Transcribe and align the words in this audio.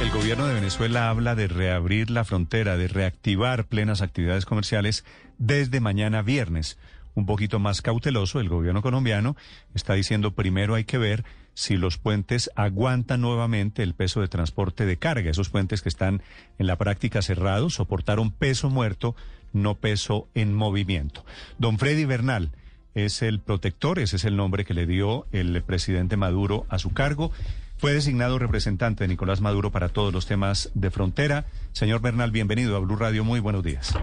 El 0.00 0.10
gobierno 0.10 0.46
de 0.46 0.54
Venezuela 0.54 1.10
habla 1.10 1.34
de 1.34 1.46
reabrir 1.46 2.08
la 2.08 2.24
frontera, 2.24 2.78
de 2.78 2.88
reactivar 2.88 3.66
plenas 3.66 4.00
actividades 4.00 4.46
comerciales 4.46 5.04
desde 5.36 5.80
mañana 5.80 6.22
viernes. 6.22 6.78
Un 7.14 7.26
poquito 7.26 7.58
más 7.58 7.82
cauteloso, 7.82 8.40
el 8.40 8.48
gobierno 8.48 8.80
colombiano 8.80 9.36
está 9.74 9.92
diciendo 9.92 10.32
primero 10.34 10.74
hay 10.74 10.84
que 10.84 10.96
ver 10.96 11.24
si 11.52 11.76
los 11.76 11.98
puentes 11.98 12.50
aguantan 12.56 13.20
nuevamente 13.20 13.82
el 13.82 13.92
peso 13.92 14.22
de 14.22 14.28
transporte 14.28 14.86
de 14.86 14.96
carga. 14.96 15.30
Esos 15.30 15.50
puentes 15.50 15.82
que 15.82 15.90
están 15.90 16.22
en 16.58 16.66
la 16.66 16.78
práctica 16.78 17.20
cerrados 17.20 17.74
soportaron 17.74 18.30
peso 18.30 18.70
muerto, 18.70 19.14
no 19.52 19.74
peso 19.74 20.28
en 20.34 20.54
movimiento. 20.54 21.26
Don 21.58 21.78
Freddy 21.78 22.06
Bernal 22.06 22.52
es 22.94 23.20
el 23.20 23.38
protector, 23.38 23.98
ese 23.98 24.16
es 24.16 24.24
el 24.24 24.36
nombre 24.36 24.64
que 24.64 24.72
le 24.72 24.86
dio 24.86 25.26
el 25.32 25.62
presidente 25.62 26.16
Maduro 26.16 26.64
a 26.70 26.78
su 26.78 26.94
cargo. 26.94 27.32
Fue 27.80 27.94
designado 27.94 28.38
representante 28.38 29.04
de 29.04 29.08
Nicolás 29.08 29.40
Maduro 29.40 29.70
para 29.70 29.88
todos 29.88 30.12
los 30.12 30.26
temas 30.26 30.70
de 30.74 30.90
frontera. 30.90 31.46
Señor 31.72 32.02
Bernal, 32.02 32.30
bienvenido 32.30 32.76
a 32.76 32.78
Blue 32.80 32.96
Radio. 32.96 33.24
Muy 33.24 33.40
buenos 33.40 33.64
días. 33.64 33.98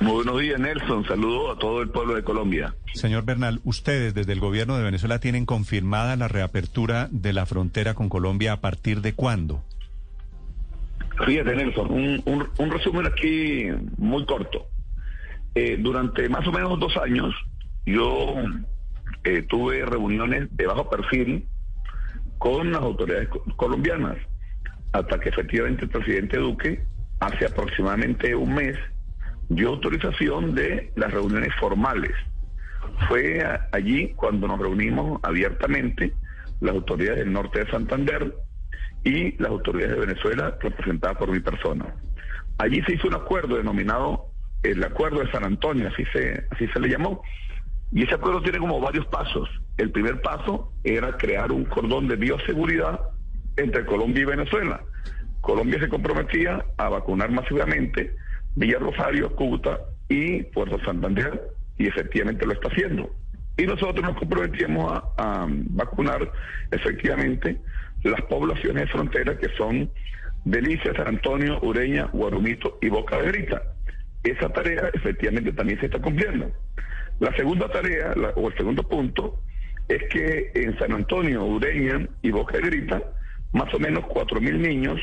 Muy 0.00 0.12
buenos 0.12 0.40
días, 0.40 0.60
Nelson. 0.60 1.04
Saludo 1.04 1.50
a 1.50 1.58
todo 1.58 1.82
el 1.82 1.88
pueblo 1.88 2.14
de 2.14 2.22
Colombia. 2.22 2.76
Señor 2.94 3.24
Bernal, 3.24 3.60
ustedes 3.64 4.14
desde 4.14 4.32
el 4.34 4.38
gobierno 4.38 4.76
de 4.76 4.84
Venezuela 4.84 5.18
tienen 5.18 5.46
confirmada 5.46 6.14
la 6.14 6.28
reapertura 6.28 7.08
de 7.10 7.32
la 7.32 7.44
frontera 7.44 7.94
con 7.94 8.08
Colombia 8.08 8.52
a 8.52 8.60
partir 8.60 9.00
de 9.00 9.14
cuándo? 9.14 9.64
Fíjate, 11.26 11.56
Nelson, 11.56 11.90
un, 11.90 12.70
resumen 12.70 13.04
aquí 13.04 13.64
muy 13.98 14.24
corto. 14.26 14.68
Eh, 15.56 15.76
durante 15.76 16.28
más 16.28 16.46
o 16.46 16.52
menos 16.52 16.78
dos 16.78 16.96
años, 16.98 17.34
yo 17.84 18.36
eh, 19.24 19.42
tuve 19.42 19.84
reuniones 19.84 20.56
de 20.56 20.66
bajo 20.68 20.88
perfil 20.88 21.48
con 22.38 22.72
las 22.72 22.82
autoridades 22.82 23.28
colombianas, 23.56 24.16
hasta 24.92 25.18
que 25.18 25.28
efectivamente 25.28 25.84
el 25.84 25.90
presidente 25.90 26.38
Duque, 26.38 26.82
hace 27.20 27.46
aproximadamente 27.46 28.34
un 28.34 28.54
mes, 28.54 28.76
dio 29.48 29.70
autorización 29.70 30.54
de 30.54 30.92
las 30.96 31.12
reuniones 31.12 31.54
formales. 31.58 32.12
Fue 33.08 33.44
allí 33.72 34.12
cuando 34.14 34.48
nos 34.48 34.58
reunimos 34.58 35.20
abiertamente 35.22 36.12
las 36.60 36.74
autoridades 36.74 37.20
del 37.20 37.32
norte 37.32 37.64
de 37.64 37.70
Santander 37.70 38.34
y 39.04 39.36
las 39.40 39.50
autoridades 39.50 39.94
de 39.94 40.06
Venezuela 40.06 40.56
representadas 40.60 41.16
por 41.16 41.30
mi 41.30 41.40
persona. 41.40 41.94
Allí 42.58 42.82
se 42.82 42.94
hizo 42.94 43.08
un 43.08 43.14
acuerdo 43.14 43.56
denominado 43.56 44.30
el 44.62 44.82
Acuerdo 44.82 45.20
de 45.20 45.30
San 45.30 45.44
Antonio, 45.44 45.88
así 45.88 46.04
se, 46.12 46.44
así 46.50 46.66
se 46.68 46.80
le 46.80 46.88
llamó, 46.88 47.22
y 47.92 48.02
ese 48.02 48.14
acuerdo 48.14 48.42
tiene 48.42 48.58
como 48.58 48.80
varios 48.80 49.06
pasos. 49.06 49.48
El 49.76 49.90
primer 49.90 50.20
paso 50.22 50.72
era 50.84 51.16
crear 51.16 51.52
un 51.52 51.64
cordón 51.64 52.08
de 52.08 52.16
bioseguridad 52.16 53.00
entre 53.56 53.84
Colombia 53.84 54.22
y 54.22 54.26
Venezuela. 54.26 54.80
Colombia 55.40 55.78
se 55.80 55.88
comprometía 55.88 56.64
a 56.78 56.88
vacunar 56.88 57.30
masivamente 57.30 58.16
Villa 58.54 58.78
Rosario, 58.78 59.34
Cúcuta 59.36 59.78
y 60.08 60.42
Puerto 60.44 60.78
Santander, 60.84 61.40
y 61.78 61.86
efectivamente 61.86 62.46
lo 62.46 62.52
está 62.52 62.68
haciendo. 62.68 63.10
Y 63.58 63.66
nosotros 63.66 64.02
nos 64.02 64.16
comprometíamos 64.16 65.02
a, 65.16 65.46
vacunar 65.48 66.30
efectivamente 66.70 67.58
las 68.02 68.20
poblaciones 68.22 68.84
de 68.84 68.88
frontera 68.88 69.38
que 69.38 69.48
son 69.56 69.90
Delicia, 70.44 70.94
San 70.94 71.08
Antonio, 71.08 71.58
Ureña, 71.62 72.06
Guarumito 72.12 72.78
y 72.80 72.88
Boca 72.88 73.18
de 73.18 73.28
Grita. 73.28 73.62
Esa 74.22 74.48
tarea 74.50 74.90
efectivamente 74.92 75.52
también 75.52 75.80
se 75.80 75.86
está 75.86 76.00
cumpliendo. 76.00 76.50
La 77.20 77.34
segunda 77.36 77.68
tarea, 77.68 78.14
o 78.36 78.48
el 78.48 78.56
segundo 78.56 78.82
punto, 78.82 79.40
es 79.88 80.02
que 80.10 80.50
en 80.54 80.78
San 80.78 80.92
Antonio, 80.92 81.44
Ureña 81.44 82.08
y 82.22 82.30
Boca 82.30 82.58
Grita, 82.58 83.02
más 83.52 83.72
o 83.72 83.78
menos 83.78 84.04
4.000 84.04 84.58
niños 84.58 85.00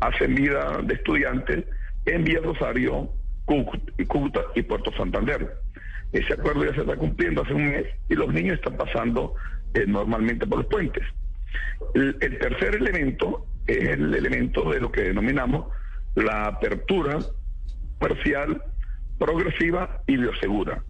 hacen 0.00 0.34
vida 0.34 0.80
de 0.82 0.94
estudiantes 0.94 1.64
en 2.06 2.24
Villa 2.24 2.40
Rosario, 2.42 3.10
Cúcuta 3.44 4.40
y 4.54 4.62
Puerto 4.62 4.92
Santander. 4.96 5.56
Ese 6.12 6.32
acuerdo 6.34 6.64
ya 6.64 6.74
se 6.74 6.80
está 6.80 6.96
cumpliendo 6.96 7.42
hace 7.42 7.54
un 7.54 7.70
mes 7.70 7.86
y 8.08 8.14
los 8.14 8.32
niños 8.32 8.54
están 8.54 8.76
pasando 8.76 9.34
eh, 9.74 9.84
normalmente 9.86 10.46
por 10.46 10.58
los 10.58 10.66
puentes. 10.66 11.04
El, 11.94 12.16
tercer 12.38 12.76
elemento 12.76 13.46
es 13.66 13.88
el 13.88 14.14
elemento 14.14 14.70
de 14.70 14.80
lo 14.80 14.90
que 14.90 15.02
denominamos 15.02 15.66
la 16.14 16.46
apertura 16.46 17.18
parcial, 17.98 18.62
progresiva 19.18 20.02
y 20.06 20.16
biosegura 20.16 20.82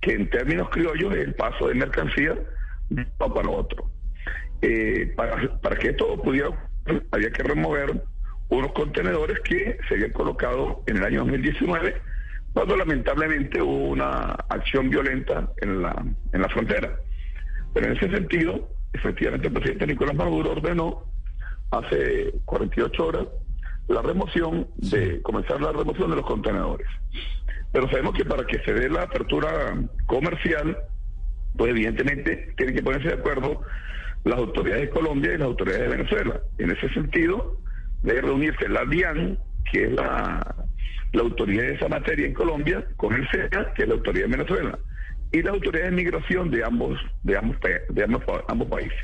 que 0.00 0.12
en 0.14 0.28
términos 0.28 0.68
criollos 0.70 1.14
es 1.14 1.20
el 1.20 1.34
paso 1.34 1.68
de 1.68 1.74
mercancía 1.74 2.34
de 2.94 3.06
uno 3.18 3.34
para 3.34 3.50
otro. 3.50 3.90
Eh, 4.60 5.12
para, 5.16 5.60
para 5.60 5.76
que 5.76 5.88
esto 5.88 6.20
pudiera 6.22 6.50
había 7.10 7.30
que 7.30 7.42
remover 7.42 8.02
unos 8.48 8.72
contenedores 8.72 9.40
que 9.40 9.78
se 9.88 9.94
habían 9.94 10.12
colocado 10.12 10.82
en 10.86 10.98
el 10.98 11.04
año 11.04 11.20
2019 11.20 11.94
cuando 12.52 12.76
lamentablemente 12.76 13.62
hubo 13.62 13.88
una 13.88 14.32
acción 14.48 14.90
violenta 14.90 15.48
en 15.62 15.82
la, 15.82 16.04
en 16.32 16.42
la 16.42 16.48
frontera. 16.48 16.98
Pero 17.72 17.86
en 17.86 17.96
ese 17.96 18.10
sentido, 18.10 18.68
efectivamente 18.92 19.46
el 19.46 19.54
presidente 19.54 19.86
Nicolás 19.86 20.16
Maduro 20.16 20.52
ordenó 20.52 21.04
hace 21.70 22.34
48 22.44 23.06
horas 23.06 23.26
la 23.88 24.02
remoción 24.02 24.68
de 24.76 25.22
comenzar 25.22 25.60
la 25.60 25.72
remoción 25.72 26.10
de 26.10 26.16
los 26.16 26.26
contenedores. 26.26 26.86
Pero 27.72 27.88
sabemos 27.88 28.14
que 28.14 28.24
para 28.24 28.46
que 28.46 28.58
se 28.64 28.74
dé 28.74 28.90
la 28.90 29.02
apertura 29.04 29.74
comercial, 30.06 30.76
pues 31.56 31.70
evidentemente 31.70 32.54
tienen 32.56 32.74
que 32.74 32.82
ponerse 32.82 33.08
de 33.08 33.14
acuerdo 33.14 33.62
las 34.24 34.38
autoridades 34.38 34.82
de 34.82 34.90
Colombia 34.90 35.34
y 35.34 35.38
las 35.38 35.46
autoridades 35.46 35.82
de 35.82 35.96
Venezuela. 35.96 36.40
En 36.58 36.70
ese 36.70 36.88
sentido, 36.90 37.58
debe 38.02 38.22
reunirse 38.22 38.68
la 38.68 38.84
DIAN, 38.84 39.38
que 39.70 39.84
es 39.84 39.92
la, 39.92 40.56
autoridad 41.18 41.64
de 41.64 41.74
esa 41.74 41.88
materia 41.88 42.26
en 42.26 42.34
Colombia, 42.34 42.84
con 42.96 43.14
el 43.14 43.28
SEA, 43.30 43.72
que 43.74 43.82
es 43.82 43.88
la 43.88 43.94
autoridad 43.94 44.26
de 44.26 44.36
Venezuela, 44.36 44.78
y 45.30 45.42
la 45.42 45.50
autoridad 45.50 45.84
de 45.86 45.90
migración 45.90 46.50
de 46.50 46.64
ambos, 46.64 46.98
de 47.22 47.36
ambos, 47.36 47.56
de 47.90 48.04
ambos, 48.04 48.68
países. 48.68 48.98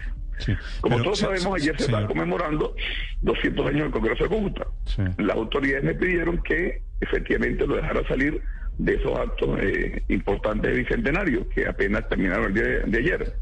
Como 0.80 1.02
todos 1.02 1.18
sabemos, 1.18 1.56
ayer 1.56 1.76
se 1.78 1.86
está 1.86 2.06
conmemorando 2.06 2.74
200 3.22 3.66
años 3.66 3.82
del 3.82 3.90
Congreso 3.90 4.24
de 4.24 4.30
Cúcuta. 4.30 4.66
Las 5.18 5.36
autoridades 5.36 5.84
me 5.84 5.94
pidieron 5.94 6.40
que 6.42 6.82
efectivamente 7.00 7.66
lo 7.66 7.76
dejara 7.76 8.06
salir 8.06 8.40
de 8.78 8.94
esos 8.94 9.18
actos 9.18 9.58
eh, 9.60 10.02
importantes 10.08 10.70
de 10.70 10.78
bicentenario 10.78 11.48
que 11.48 11.66
apenas 11.66 12.08
terminaron 12.08 12.46
el 12.46 12.54
día 12.54 12.64
de, 12.86 12.98
ayer. 12.98 13.32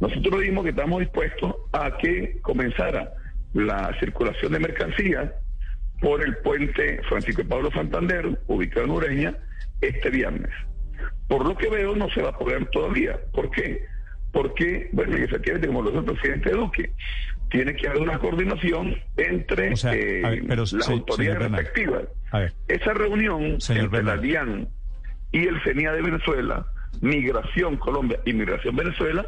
Nosotros 0.00 0.40
dijimos 0.40 0.64
que 0.64 0.70
estamos 0.70 1.00
dispuestos 1.00 1.54
a 1.72 1.96
que 1.96 2.38
comenzara 2.42 3.12
la 3.54 3.96
circulación 4.00 4.52
de 4.52 4.58
mercancías 4.58 5.30
por 6.00 6.22
el 6.22 6.36
puente 6.38 7.00
Francisco 7.08 7.42
y 7.42 7.44
Pablo 7.44 7.70
Santander, 7.70 8.38
ubicado 8.48 8.86
en 8.86 8.90
Ureña, 8.90 9.34
este 9.80 10.10
viernes. 10.10 10.50
Por 11.28 11.46
lo 11.46 11.56
que 11.56 11.70
veo, 11.70 11.94
no 11.94 12.10
se 12.10 12.22
va 12.22 12.30
a 12.30 12.38
poder 12.38 12.66
todavía. 12.66 13.18
¿Por 13.32 13.50
qué? 13.50 13.86
Porque, 14.32 14.90
bueno, 14.92 15.16
efectivamente, 15.16 15.68
como 15.68 15.82
lo 15.82 15.98
el 15.98 16.04
presidente 16.04 16.50
Duque, 16.50 16.92
tiene 17.54 17.76
que 17.76 17.86
haber 17.86 18.02
una 18.02 18.18
coordinación 18.18 18.96
entre 19.16 19.74
eh, 19.84 20.42
las 20.48 20.88
autoridades 20.88 21.52
respectivas. 21.52 22.02
Esa 22.66 22.94
reunión 22.94 23.58
entre 23.68 24.02
la 24.02 24.16
DIAN 24.16 24.68
y 25.30 25.46
el 25.46 25.62
CENIA 25.62 25.92
de 25.92 26.02
Venezuela, 26.02 26.66
Migración 27.00 27.76
Colombia 27.76 28.18
y 28.24 28.32
Migración 28.32 28.74
Venezuela, 28.74 29.24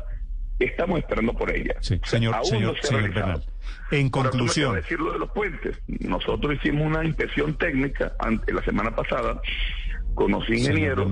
estamos 0.59 0.99
esperando 0.99 1.35
por 1.35 1.55
ella. 1.55 1.77
Sí, 1.81 2.01
señor, 2.03 2.45
señor, 2.45 2.77
señor 2.83 3.43
En 3.93 4.11
conclusión. 4.11 4.75
decir 4.75 4.99
lo 4.99 5.13
de 5.13 5.21
los 5.21 5.31
puentes. 5.31 5.81
Nosotros 5.87 6.57
hicimos 6.57 6.85
una 6.85 7.05
inspección 7.05 7.57
técnica 7.57 8.15
ante 8.19 8.53
la 8.53 8.65
semana 8.65 8.97
pasada 8.97 9.41
con 10.15 10.33
los 10.33 10.49
ingenieros 10.51 11.09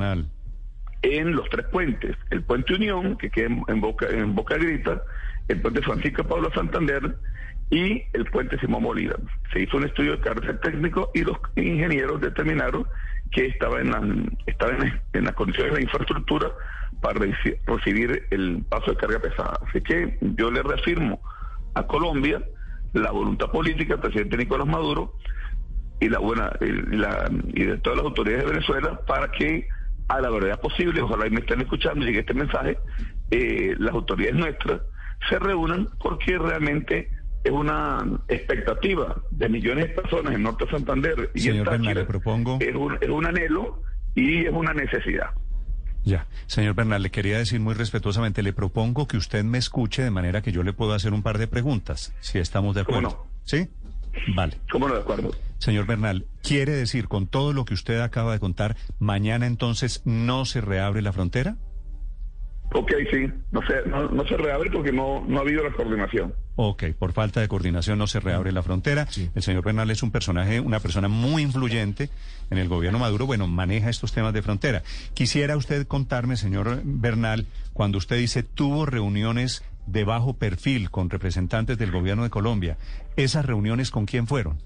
en 1.02 1.36
los 1.36 1.48
tres 1.48 1.66
puentes. 1.66 2.16
El 2.30 2.42
puente 2.42 2.74
Unión, 2.74 3.16
que 3.18 3.30
queda 3.30 3.54
en 3.68 3.80
Boca, 3.80 4.08
en 4.10 4.34
Boca 4.34 4.56
Grita, 4.56 5.00
el 5.48 5.60
puente 5.60 5.82
Francisco 5.82 6.24
Pablo 6.24 6.50
Santander 6.54 7.16
y 7.70 8.02
el 8.12 8.24
puente 8.26 8.58
Simón 8.58 8.84
Bolívar. 8.84 9.18
Se 9.52 9.62
hizo 9.62 9.76
un 9.76 9.84
estudio 9.84 10.12
de 10.12 10.20
carácter 10.20 10.60
técnico 10.60 11.10
y 11.14 11.22
los 11.22 11.36
ingenieros 11.56 12.20
determinaron 12.20 12.86
que 13.32 13.46
estaba 13.46 13.80
en, 13.80 13.90
la, 13.90 14.02
estaba 14.46 14.72
en, 15.12 15.24
las 15.24 15.34
condiciones 15.34 15.74
de 15.74 15.82
infraestructura 15.82 16.50
para 17.00 17.20
recibir 17.66 18.26
el 18.30 18.64
paso 18.68 18.92
de 18.92 18.96
carga 18.96 19.18
pesada. 19.18 19.58
Así 19.68 19.80
que 19.80 20.18
yo 20.20 20.50
le 20.50 20.62
reafirmo 20.62 21.20
a 21.74 21.86
Colombia 21.86 22.42
la 22.92 23.10
voluntad 23.10 23.50
política 23.50 23.94
del 23.94 24.02
presidente 24.02 24.36
Nicolás 24.36 24.68
Maduro 24.68 25.14
y 26.00 26.08
la 26.08 26.20
buena 26.20 26.52
y, 26.60 26.96
la, 26.96 27.28
y 27.54 27.64
de 27.64 27.78
todas 27.78 27.98
las 27.98 28.06
autoridades 28.06 28.44
de 28.44 28.52
Venezuela 28.52 29.00
para 29.06 29.30
que 29.32 29.66
a 30.08 30.20
la 30.20 30.30
verdad 30.30 30.60
posible, 30.60 31.00
ojalá 31.00 31.26
y 31.26 31.30
me 31.30 31.40
estén 31.40 31.60
escuchando 31.62 32.04
y 32.04 32.08
llegue 32.08 32.20
este 32.20 32.34
mensaje, 32.34 32.78
eh, 33.30 33.74
las 33.78 33.94
autoridades 33.94 34.36
nuestras 34.36 34.80
se 35.28 35.38
reúnan 35.38 35.88
porque 36.02 36.38
realmente 36.38 37.10
es 37.42 37.52
una 37.52 38.04
expectativa 38.28 39.22
de 39.30 39.48
millones 39.48 39.88
de 39.88 39.94
personas 39.94 40.34
en 40.34 40.42
Norte 40.42 40.66
Santander 40.70 41.30
y 41.34 41.40
Señor 41.40 41.66
Táchira. 41.66 41.94
Bernal, 41.94 41.94
le 41.94 42.04
propongo- 42.06 42.58
es 42.60 42.74
un, 42.74 42.96
es 43.00 43.08
un 43.08 43.26
anhelo 43.26 43.82
y 44.14 44.46
es 44.46 44.52
una 44.52 44.72
necesidad. 44.72 45.30
Ya, 46.04 46.26
señor 46.46 46.74
Bernal, 46.74 47.02
le 47.02 47.10
quería 47.10 47.38
decir 47.38 47.60
muy 47.60 47.72
respetuosamente, 47.74 48.42
le 48.42 48.52
propongo 48.52 49.08
que 49.08 49.16
usted 49.16 49.42
me 49.42 49.56
escuche 49.56 50.02
de 50.02 50.10
manera 50.10 50.42
que 50.42 50.52
yo 50.52 50.62
le 50.62 50.74
pueda 50.74 50.94
hacer 50.96 51.14
un 51.14 51.22
par 51.22 51.38
de 51.38 51.46
preguntas, 51.46 52.14
si 52.20 52.38
estamos 52.38 52.74
de 52.74 52.84
¿Cómo 52.84 52.98
acuerdo. 52.98 53.24
no? 53.24 53.30
¿Sí? 53.44 53.68
Vale. 54.34 54.58
¿Cómo 54.70 54.86
no 54.88 54.94
de 54.94 55.00
acuerdo? 55.00 55.30
Señor 55.58 55.86
Bernal, 55.86 56.26
¿quiere 56.42 56.72
decir 56.72 57.08
con 57.08 57.26
todo 57.26 57.54
lo 57.54 57.64
que 57.64 57.72
usted 57.72 58.00
acaba 58.00 58.32
de 58.32 58.38
contar, 58.38 58.76
mañana 58.98 59.46
entonces 59.46 60.02
no 60.04 60.44
se 60.44 60.60
reabre 60.60 61.00
la 61.00 61.12
frontera? 61.14 61.56
Ok, 62.76 62.90
sí, 63.08 63.30
no 63.52 63.60
se, 63.64 63.88
no, 63.88 64.08
no 64.08 64.26
se 64.26 64.36
reabre 64.36 64.68
porque 64.68 64.90
no, 64.90 65.24
no 65.28 65.38
ha 65.38 65.42
habido 65.42 65.62
la 65.62 65.72
coordinación. 65.72 66.34
Ok, 66.56 66.84
por 66.98 67.12
falta 67.12 67.40
de 67.40 67.46
coordinación 67.46 67.98
no 67.98 68.08
se 68.08 68.18
reabre 68.18 68.50
la 68.50 68.64
frontera. 68.64 69.06
El 69.34 69.42
señor 69.42 69.62
Bernal 69.62 69.92
es 69.92 70.02
un 70.02 70.10
personaje, 70.10 70.58
una 70.58 70.80
persona 70.80 71.06
muy 71.06 71.42
influyente 71.42 72.10
en 72.50 72.58
el 72.58 72.68
gobierno 72.68 72.98
Maduro. 72.98 73.26
Bueno, 73.26 73.46
maneja 73.46 73.90
estos 73.90 74.12
temas 74.12 74.32
de 74.32 74.42
frontera. 74.42 74.82
Quisiera 75.14 75.56
usted 75.56 75.86
contarme, 75.86 76.36
señor 76.36 76.80
Bernal, 76.82 77.46
cuando 77.72 77.98
usted 77.98 78.16
dice 78.16 78.42
tuvo 78.42 78.86
reuniones 78.86 79.62
de 79.86 80.02
bajo 80.02 80.34
perfil 80.34 80.90
con 80.90 81.10
representantes 81.10 81.78
del 81.78 81.92
gobierno 81.92 82.24
de 82.24 82.30
Colombia, 82.30 82.76
¿esas 83.14 83.44
reuniones 83.46 83.92
con 83.92 84.06
quién 84.06 84.26
fueron? 84.26 84.58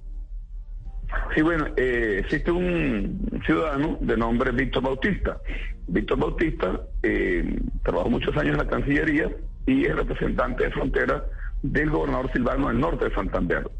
Sí, 1.38 1.42
bueno, 1.42 1.66
eh, 1.76 2.16
existe 2.18 2.50
un 2.50 3.40
ciudadano 3.46 3.96
de 4.00 4.16
nombre 4.16 4.50
Víctor 4.50 4.82
Bautista. 4.82 5.40
Víctor 5.86 6.18
Bautista 6.18 6.80
eh, 7.04 7.60
trabajó 7.84 8.10
muchos 8.10 8.36
años 8.36 8.54
en 8.54 8.58
la 8.58 8.66
Cancillería 8.66 9.30
y 9.64 9.84
es 9.84 9.94
representante 9.94 10.64
de 10.64 10.72
frontera 10.72 11.24
del 11.62 11.90
gobernador 11.90 12.32
Silvano 12.32 12.66
del 12.66 12.80
norte 12.80 13.04
de 13.04 13.14
Santander. 13.14 13.70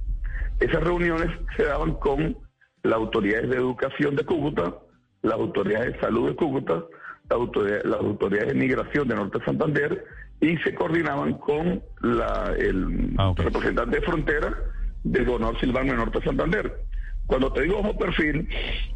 Esas 0.60 0.84
reuniones 0.84 1.30
se 1.56 1.64
daban 1.64 1.94
con 1.94 2.36
las 2.84 2.94
autoridades 2.94 3.50
de 3.50 3.56
educación 3.56 4.14
de 4.14 4.24
Cúcuta, 4.24 4.76
las 5.22 5.34
autoridades 5.34 5.94
de 5.94 6.00
salud 6.00 6.28
de 6.28 6.36
Cúcuta, 6.36 6.74
las 7.28 7.38
autoridades, 7.40 7.84
las 7.86 7.98
autoridades 7.98 8.48
de 8.50 8.54
migración 8.54 9.08
de 9.08 9.16
norte 9.16 9.40
de 9.40 9.44
Santander 9.44 10.04
y 10.40 10.56
se 10.58 10.76
coordinaban 10.76 11.32
con 11.38 11.82
la, 12.02 12.54
el 12.56 13.16
Ah, 13.18 13.34
representante 13.36 13.98
de 13.98 14.06
frontera 14.06 14.56
del 15.02 15.24
gobernador 15.24 15.58
Silvano 15.58 15.90
de 15.90 15.98
norte 15.98 16.20
de 16.20 16.24
Santander. 16.24 16.87
Cuando 17.28 17.52
te 17.52 17.60
digo 17.60 17.82
bajo 17.82 17.98
perfil, 17.98 18.48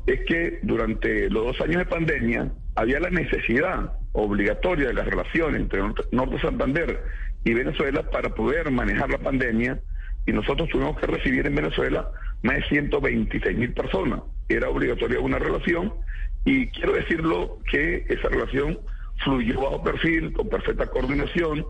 es 0.07 0.21
que 0.27 0.59
durante 0.63 1.29
los 1.29 1.45
dos 1.45 1.61
años 1.61 1.77
de 1.77 1.85
pandemia 1.85 2.51
había 2.75 2.99
la 2.99 3.11
necesidad 3.11 3.93
obligatoria 4.13 4.89
de 4.89 4.95
las 4.95 5.07
relaciones 5.07 5.61
entre 5.61 5.83
Norte, 6.13 6.39
Santander 6.41 7.05
y 7.45 7.53
Venezuela 7.53 8.03
para 8.11 8.35
poder 8.35 8.71
manejar 8.71 9.11
la 9.11 9.19
pandemia 9.19 9.81
y 10.27 10.33
nosotros 10.33 10.71
tuvimos 10.71 10.99
que 10.99 11.09
recibir 11.09 11.47
en 11.47 11.55
Venezuela 11.55 12.11
más 12.43 12.57
de 12.57 12.63
126 12.71 13.59
mil 13.59 13.75
personas. 13.75 14.23
Era 14.49 14.71
obligatoria 14.71 15.21
una 15.21 15.39
relación 15.39 15.93
y 16.47 16.69
quiero 16.69 16.95
decirlo 16.95 17.59
que 17.71 18.07
esa 18.09 18.31
relación 18.31 18.79
fluyó 19.23 19.61
bajo 19.61 19.83
perfil, 19.83 20.33
con 20.33 20.49
perfecta 20.49 20.87
coordinación, 20.87 21.67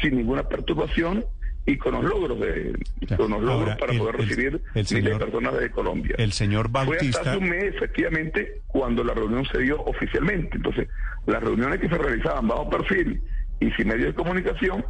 sin 0.00 0.16
ninguna 0.16 0.48
perturbación 0.48 1.24
y 1.66 1.76
con 1.78 1.94
los 1.94 2.04
logros 2.04 2.38
de 2.40 2.72
Ya. 3.00 3.16
con 3.16 3.30
los 3.30 3.40
logros 3.42 3.62
Ahora, 3.70 3.76
para 3.78 3.92
el- 3.92 3.98
poder 3.98 4.14
el- 4.16 4.20
recibir 4.28 4.60
miles 4.74 4.90
de 5.04 5.16
personas 5.18 5.58
de 5.58 5.70
Colombia. 5.70 6.14
El 6.18 6.32
señor 6.32 6.70
Fue 6.70 6.80
hasta 6.80 6.90
Bautista. 6.92 7.20
hace 7.20 7.36
un 7.38 7.48
mes, 7.48 7.74
efectivamente, 7.74 8.62
cuando 8.66 9.02
la 9.04 9.14
reunión 9.14 9.46
se 9.46 9.58
dio 9.60 9.80
oficialmente. 9.82 10.56
Entonces, 10.56 10.88
las 11.26 11.42
reuniones 11.42 11.80
que 11.80 11.88
se 11.88 11.96
realizaban 11.98 12.46
bajo 12.48 12.68
perfil 12.68 13.22
y 13.60 13.70
sin 13.72 13.88
medios 13.88 14.08
de 14.08 14.14
comunicación 14.14 14.84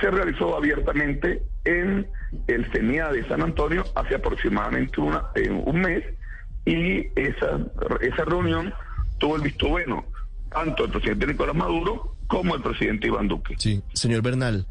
se 0.00 0.10
realizó 0.10 0.56
abiertamente 0.56 1.42
en 1.64 2.06
el 2.48 2.64
CENIA 2.72 3.12
de 3.12 3.26
San 3.28 3.40
Antonio 3.42 3.84
hace 3.94 4.16
aproximadamente 4.16 5.00
una, 5.00 5.22
eh, 5.36 5.48
un 5.48 5.80
mes 5.80 6.02
y 6.64 7.06
esa, 7.14 7.60
esa 8.00 8.24
reunión 8.24 8.74
tuvo 9.18 9.36
el 9.36 9.42
visto 9.42 9.68
bueno 9.68 10.04
tanto 10.50 10.84
el 10.86 10.90
presidente 10.90 11.28
Nicolás 11.28 11.54
Maduro 11.54 12.16
como 12.26 12.56
el 12.56 12.62
presidente 12.62 13.06
Iván 13.06 13.28
Duque. 13.28 13.54
Sí, 13.58 13.80
señor 13.92 14.22
Bernal, 14.22 14.66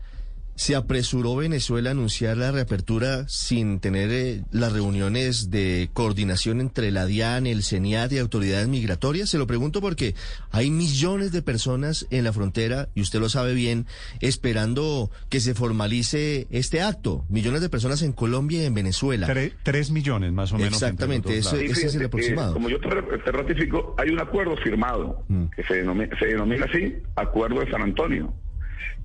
¿se 0.55 0.75
apresuró 0.75 1.35
Venezuela 1.35 1.89
a 1.89 1.91
anunciar 1.91 2.37
la 2.37 2.51
reapertura 2.51 3.25
sin 3.27 3.79
tener 3.79 4.09
eh, 4.11 4.41
las 4.51 4.71
reuniones 4.73 5.49
de 5.51 5.89
coordinación 5.93 6.61
entre 6.61 6.91
la 6.91 7.05
DIAN, 7.05 7.45
el 7.47 7.63
CENIAT 7.63 8.11
y 8.13 8.19
autoridades 8.19 8.67
migratorias? 8.67 9.29
Se 9.29 9.37
lo 9.37 9.47
pregunto 9.47 9.81
porque 9.81 10.15
hay 10.51 10.69
millones 10.71 11.31
de 11.31 11.41
personas 11.41 12.07
en 12.09 12.23
la 12.23 12.31
frontera, 12.33 12.89
y 12.95 13.01
usted 13.01 13.19
lo 13.19 13.29
sabe 13.29 13.53
bien, 13.53 13.85
esperando 14.21 15.11
que 15.29 15.39
se 15.39 15.53
formalice 15.53 16.47
este 16.49 16.81
acto. 16.81 17.25
Millones 17.29 17.61
de 17.61 17.69
personas 17.69 18.01
en 18.01 18.11
Colombia 18.13 18.63
y 18.63 18.65
en 18.65 18.73
Venezuela. 18.73 19.27
Tre- 19.27 19.53
tres 19.63 19.91
millones 19.91 20.31
más 20.33 20.51
o 20.51 20.57
menos. 20.57 20.73
Exactamente, 20.73 21.37
eso-. 21.37 21.55
Sí, 21.57 21.65
ese 21.65 21.87
es 21.87 21.95
el 21.95 22.05
aproximado. 22.05 22.51
eh, 22.51 22.53
como 22.53 22.69
yo 22.69 22.79
te, 22.79 22.89
ratifico, 23.31 23.95
hay 23.97 24.09
un 24.09 24.19
acuerdo 24.19 24.55
firmado 24.57 25.23
Mm. 25.27 25.45
que 25.55 25.63
se 25.63 25.75
denomina, 25.75 26.17
se 26.19 26.25
denomina 26.27 26.65
así, 26.65 26.95
Acuerdo 27.15 27.59
de 27.61 27.71
San 27.71 27.81
Antonio. 27.81 28.33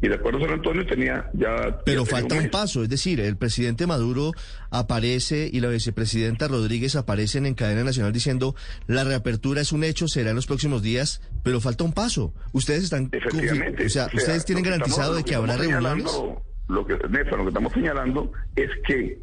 Y 0.03 0.07
el 0.07 0.15
Acuerdo 0.15 0.39
de 0.39 0.45
San 0.47 0.55
Antonio 0.55 0.87
tenía 0.87 1.31
ya... 1.35 1.79
Pero 1.85 2.05
ya 2.05 2.11
falta 2.11 2.35
un 2.37 2.49
paso, 2.51 2.83
es 2.83 2.89
decir, 2.89 3.21
el 3.21 3.37
presidente 3.37 3.87
Maduro 3.87 4.33
aparece 4.71 5.49
y 5.53 5.61
la 5.61 5.69
vicepresidenta 5.69 6.49
Rodríguez 6.49 6.97
aparecen 6.97 7.45
en 7.47 7.55
cadena 7.55 7.85
nacional 7.85 8.13
diciendo 8.13 8.55
la 8.87 9.05
reapertura 9.05 9.61
es 9.61 9.73
un 9.73 9.85
hecho, 9.85 10.09
será 10.09 10.31
en 10.31 10.37
los 10.37 10.47
próximos 10.47 10.83
días, 10.83 11.21
pero 11.43 11.61
falta 11.61 11.85
un 11.85 11.93
paso. 11.93 12.33
Ustedes 12.53 12.85
están, 12.85 13.09
Efectivamente. 13.13 13.85
o 13.87 13.89
sea, 13.91 14.09
ustedes 14.15 14.45
tienen 14.45 14.65
garantizado 14.65 15.01
estamos- 15.03 15.17
de 15.19 15.25
que 15.25 15.35
habrá 15.35 15.57
reuniones. 15.57 16.05
Lo 16.69 16.87
que, 16.87 16.95
Néstor, 17.09 17.39
lo 17.39 17.45
que 17.45 17.49
estamos 17.49 17.73
señalando 17.73 18.33
es 18.57 18.71
que 18.87 19.19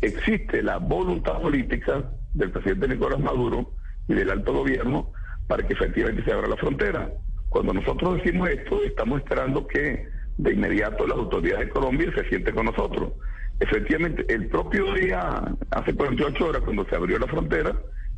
existe 0.00 0.62
la 0.62 0.78
voluntad 0.78 1.40
política 1.40 2.10
del 2.34 2.50
presidente 2.50 2.88
Nicolás 2.88 3.20
Maduro 3.20 3.74
y 4.08 4.14
del 4.14 4.30
alto 4.30 4.52
gobierno 4.52 5.12
para 5.46 5.66
que 5.66 5.74
efectivamente 5.74 6.24
se 6.24 6.32
abra 6.32 6.48
la 6.48 6.56
frontera. 6.56 7.10
Cuando 7.48 7.72
nosotros 7.72 8.16
decimos 8.22 8.48
esto, 8.50 8.82
estamos 8.84 9.20
esperando 9.20 9.66
que 9.66 10.08
de 10.36 10.52
inmediato 10.52 11.06
las 11.06 11.18
autoridades 11.18 11.66
de 11.66 11.72
Colombia 11.72 12.12
se 12.14 12.28
sienten 12.28 12.54
con 12.54 12.66
nosotros. 12.66 13.12
Efectivamente, 13.60 14.24
el 14.32 14.46
propio 14.48 14.92
día, 14.94 15.42
hace 15.70 15.94
48 15.94 16.46
horas, 16.46 16.62
cuando 16.62 16.84
se 16.86 16.94
abrió 16.94 17.18
la 17.18 17.26
frontera, 17.26 17.74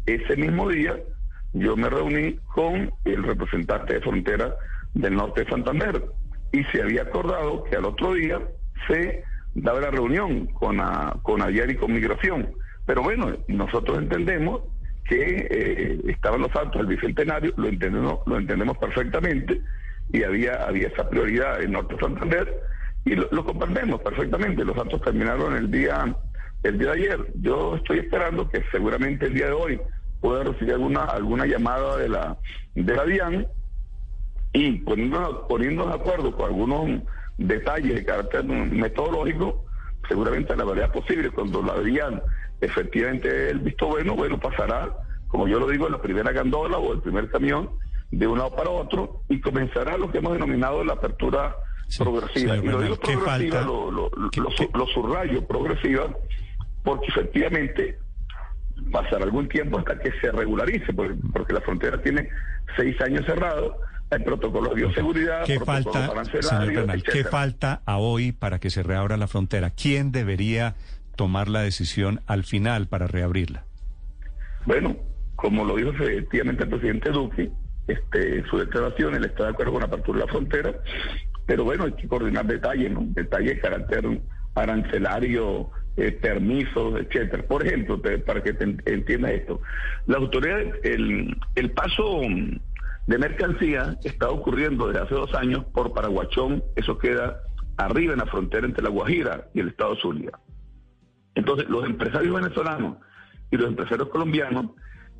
ese 0.06 0.36
mismo 0.36 0.68
día 0.68 0.98
yo 1.52 1.76
me 1.76 1.88
reuní 1.88 2.38
con 2.54 2.92
el 3.04 3.22
representante 3.22 3.94
de 3.94 4.00
frontera 4.00 4.54
del 4.94 5.14
norte 5.16 5.44
de 5.44 5.50
Santander 5.50 6.02
y 6.52 6.62
se 6.64 6.82
había 6.82 7.02
acordado 7.02 7.64
que 7.64 7.76
al 7.76 7.84
otro 7.86 8.12
día 8.14 8.40
se 8.86 9.24
daba 9.54 9.80
la 9.80 9.90
reunión 9.90 10.46
con, 10.46 10.76
la- 10.76 11.16
con 11.22 11.42
ayer 11.42 11.76
con 11.78 11.92
migración. 11.92 12.52
Pero 12.86 13.02
bueno, 13.02 13.32
nosotros 13.48 13.98
entendemos 13.98 14.62
que 15.04 15.48
eh, 15.50 16.00
estaban 16.08 16.42
los 16.42 16.54
actos 16.54 16.86
del 16.86 16.96
bicentenario, 16.96 17.52
lo 17.56 17.68
entendemos, 17.68 18.20
lo 18.26 18.38
entendemos 18.38 18.78
perfectamente 18.78 19.60
y 20.12 20.22
había, 20.22 20.64
había 20.64 20.88
esa 20.88 21.08
prioridad 21.08 21.62
en 21.62 21.72
Norte 21.72 21.94
de 21.94 22.00
Santander 22.00 22.60
y 23.04 23.14
lo, 23.14 23.44
comprendemos 23.44 24.00
perfectamente. 24.02 24.64
Los 24.64 24.76
actos 24.76 25.00
terminaron 25.02 25.56
el 25.56 25.70
día, 25.70 26.14
el 26.62 26.78
día 26.78 26.92
de 26.92 26.98
ayer. 26.98 27.26
Yo 27.36 27.76
estoy 27.76 28.00
esperando 28.00 28.48
que 28.48 28.62
seguramente 28.70 29.26
el 29.26 29.34
día 29.34 29.46
de 29.46 29.52
hoy 29.52 29.80
pueda 30.20 30.44
recibir 30.44 30.74
alguna, 30.74 31.04
alguna 31.04 31.46
llamada 31.46 31.96
de 31.96 32.08
la, 32.08 32.36
de 32.74 32.94
la 32.94 33.04
DIAN 33.04 33.46
y 34.52 34.72
poniéndonos, 34.80 35.46
poniéndonos 35.48 35.94
de 35.94 36.00
acuerdo 36.00 36.36
con 36.36 36.46
algunos 36.46 37.02
detalles 37.38 37.94
de 37.94 38.04
carácter 38.04 38.44
metodológico, 38.44 39.64
seguramente 40.08 40.52
a 40.52 40.56
la 40.56 40.64
verdad 40.64 40.92
posible, 40.92 41.30
cuando 41.30 41.62
la 41.62 41.80
DIAN 41.80 42.20
efectivamente 42.60 43.50
el 43.50 43.60
visto 43.60 43.86
bueno, 43.86 44.14
bueno, 44.16 44.38
pasará, 44.38 44.90
como 45.28 45.46
yo 45.48 45.58
lo 45.58 45.68
digo, 45.68 45.86
en 45.86 45.92
la 45.92 46.02
primera 46.02 46.32
gandola 46.32 46.78
o 46.78 46.92
el 46.92 47.00
primer 47.00 47.30
camión 47.30 47.70
de 48.10 48.26
un 48.26 48.38
lado 48.38 48.54
para 48.56 48.70
otro 48.70 49.22
y 49.28 49.40
comenzará 49.40 49.96
lo 49.96 50.10
que 50.10 50.18
hemos 50.18 50.32
denominado 50.32 50.82
la 50.84 50.94
apertura 50.94 51.54
Sí, 51.88 52.02
progresiva. 52.04 52.56
Y 52.56 52.62
lo 52.62 52.80
digo 52.82 52.96
Bernal, 52.96 52.98
¿qué 53.00 53.12
progresiva, 53.16 53.62
lo, 53.62 53.90
lo, 53.90 54.10
lo- 54.10 54.30
¿Qué- 54.30 54.40
lo- 54.74 54.86
subrayo, 54.86 55.44
progresiva, 55.46 56.06
porque 56.84 57.06
efectivamente 57.08 57.98
pasará 58.92 59.24
algún 59.24 59.48
tiempo 59.48 59.78
hasta 59.78 59.98
que 59.98 60.10
se 60.20 60.30
regularice, 60.32 60.92
porque, 60.92 61.14
porque 61.32 61.52
la 61.52 61.60
frontera 61.60 62.00
tiene 62.02 62.28
seis 62.76 63.00
años 63.00 63.24
cerrados, 63.26 63.74
hay 64.10 64.20
protocolos 64.24 64.70
de 64.70 64.76
bioseguridad, 64.82 65.44
¿Qué 65.44 65.56
protocolos 65.60 65.94
falta, 66.30 66.42
señor 66.42 66.72
Bernal, 66.74 67.02
qué 67.02 67.24
falta 67.24 67.82
a 67.84 67.98
hoy 67.98 68.32
para 68.32 68.58
que 68.58 68.70
se 68.70 68.82
reabra 68.82 69.16
la 69.16 69.26
frontera? 69.28 69.70
¿Quién 69.70 70.10
debería 70.12 70.74
tomar 71.20 71.48
la 71.50 71.60
decisión 71.60 72.20
al 72.26 72.44
final 72.44 72.86
para 72.86 73.06
reabrirla? 73.06 73.64
Bueno, 74.64 74.96
como 75.36 75.66
lo 75.66 75.76
dijo 75.76 75.90
efectivamente 75.90 76.62
el 76.64 76.70
presidente 76.70 77.10
Duque, 77.10 77.50
este, 77.86 78.42
su 78.48 78.56
declaración, 78.56 79.14
él 79.16 79.26
está 79.26 79.44
de 79.44 79.50
acuerdo 79.50 79.72
con 79.72 79.80
la 79.82 79.86
apertura 79.88 80.20
de 80.20 80.24
la 80.24 80.32
frontera, 80.32 80.72
pero 81.44 81.64
bueno, 81.64 81.84
hay 81.84 81.92
que 81.92 82.08
coordinar 82.08 82.46
detalles, 82.46 82.90
¿no? 82.90 83.02
detalles 83.08 83.56
de 83.56 83.60
carácter 83.60 84.20
arancelarios, 84.54 85.66
eh, 85.98 86.12
permisos, 86.12 86.98
etcétera. 87.00 87.42
Por 87.42 87.66
ejemplo, 87.66 88.00
para 88.24 88.42
que 88.42 88.54
te 88.54 88.64
en- 88.64 88.82
entiendas 88.86 89.32
esto, 89.32 89.60
la 90.06 90.16
autoridad, 90.16 90.58
el, 90.84 91.36
el 91.54 91.70
paso 91.72 92.22
de 93.06 93.18
mercancía 93.18 93.98
está 94.04 94.30
ocurriendo 94.30 94.86
desde 94.88 95.00
hace 95.02 95.14
dos 95.14 95.34
años 95.34 95.66
por 95.74 95.92
Paraguachón, 95.92 96.64
eso 96.76 96.96
queda 96.96 97.42
arriba 97.76 98.14
en 98.14 98.20
la 98.20 98.26
frontera 98.26 98.66
entre 98.66 98.82
La 98.82 98.88
Guajira 98.90 99.48
y 99.52 99.60
el 99.60 99.68
estado 99.68 99.96
Zulia. 99.96 100.32
Entonces, 101.40 101.70
los 101.70 101.86
empresarios 101.86 102.34
venezolanos 102.34 102.98
y 103.50 103.56
los 103.56 103.68
empresarios 103.68 104.10
colombianos 104.10 104.66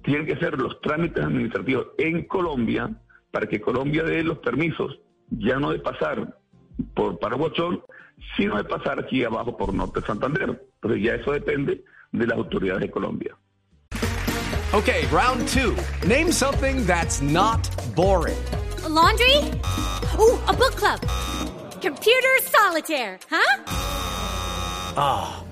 tienen 0.04 0.26
que 0.26 0.34
hacer 0.34 0.58
los 0.58 0.78
trámites 0.82 1.24
administrativos 1.24 1.86
en 1.96 2.24
Colombia 2.24 2.90
para 3.30 3.46
que 3.46 3.58
Colombia 3.58 4.02
dé 4.02 4.22
los 4.22 4.36
permisos, 4.40 4.98
ya 5.30 5.58
no 5.58 5.70
de 5.70 5.78
pasar 5.78 6.36
por 6.94 7.18
Paraguachón, 7.18 7.82
sino 8.36 8.58
de 8.58 8.64
pasar 8.64 9.00
aquí 9.00 9.24
abajo 9.24 9.56
por 9.56 9.72
Norte 9.72 10.02
Santander. 10.02 10.62
Entonces, 10.74 11.02
ya 11.02 11.14
eso 11.14 11.32
depende 11.32 11.82
de 12.12 12.26
las 12.26 12.36
autoridades 12.36 12.82
de 12.82 12.90
Colombia. 12.90 13.34
Okay, 14.74 15.06
round 15.10 15.48
two. 15.48 15.74
Name 16.06 16.30
something 16.30 16.84
that's 16.84 17.22
not 17.22 17.66
boring. 17.96 18.36
A 18.84 18.90
laundry? 18.90 19.38
Ooh, 20.18 20.38
a 20.46 20.52
book 20.52 20.76
club. 20.76 21.00
Computer 21.80 22.40
solitaire, 22.42 23.18
huh? 23.30 23.56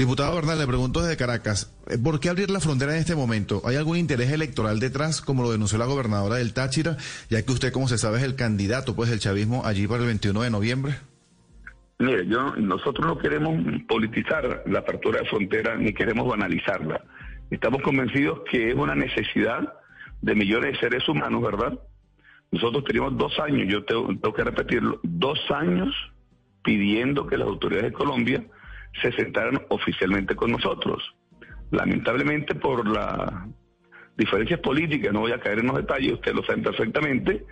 Diputado 0.00 0.34
Bernal, 0.34 0.58
le 0.58 0.66
pregunto 0.66 1.02
desde 1.02 1.18
Caracas, 1.18 1.76
eh, 1.86 1.98
¿por 2.02 2.20
qué 2.20 2.30
abrir 2.30 2.48
la 2.48 2.58
frontera 2.60 2.94
en 2.94 3.00
este 3.00 3.14
momento? 3.14 3.60
¿Hay 3.66 3.76
algún 3.76 3.98
interés 3.98 4.32
electoral 4.32 4.80
detrás, 4.80 5.20
como 5.20 5.42
lo 5.42 5.52
denunció 5.52 5.76
la 5.76 5.84
gobernadora 5.84 6.36
del 6.36 6.54
Táchira, 6.54 6.96
ya 7.28 7.44
que 7.44 7.52
usted, 7.52 7.70
como 7.70 7.86
se 7.86 7.98
sabe, 7.98 8.16
es 8.16 8.24
el 8.24 8.34
candidato 8.34 8.96
pues 8.96 9.10
del 9.10 9.20
chavismo 9.20 9.66
allí 9.66 9.86
para 9.86 10.00
el 10.00 10.06
21 10.06 10.40
de 10.40 10.48
noviembre? 10.48 10.94
Mire, 11.98 12.26
yo, 12.26 12.56
nosotros 12.56 13.06
no 13.06 13.18
queremos 13.18 13.62
politizar 13.86 14.62
la 14.64 14.78
apertura 14.78 15.20
de 15.20 15.26
frontera 15.26 15.76
ni 15.76 15.92
queremos 15.92 16.26
banalizarla. 16.26 17.04
Estamos 17.50 17.82
convencidos 17.82 18.40
que 18.50 18.70
es 18.70 18.74
una 18.74 18.94
necesidad 18.94 19.70
de 20.22 20.34
millones 20.34 20.72
de 20.72 20.78
seres 20.78 21.06
humanos, 21.10 21.42
¿verdad? 21.42 21.78
Nosotros 22.52 22.84
teníamos 22.84 23.18
dos 23.18 23.38
años, 23.38 23.68
yo 23.68 23.84
tengo 23.84 24.32
que 24.32 24.44
repetirlo, 24.44 24.98
dos 25.02 25.38
años 25.50 25.94
pidiendo 26.64 27.26
que 27.26 27.36
las 27.36 27.48
autoridades 27.48 27.92
de 27.92 27.98
Colombia 27.98 28.42
se 29.00 29.12
sentaran 29.12 29.60
oficialmente 29.68 30.34
con 30.34 30.52
nosotros. 30.52 31.02
Lamentablemente 31.70 32.54
por 32.54 32.86
las 32.88 33.32
diferencias 34.16 34.60
políticas, 34.60 35.12
no 35.12 35.20
voy 35.20 35.32
a 35.32 35.40
caer 35.40 35.60
en 35.60 35.68
los 35.68 35.76
detalles, 35.76 36.14
ustedes 36.14 36.36
lo 36.36 36.44
saben 36.44 36.62
perfectamente, 36.62 37.44